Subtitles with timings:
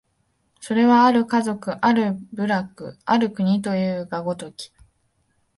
[0.61, 4.71] それは或る家族、或る部落、或る国というが如き、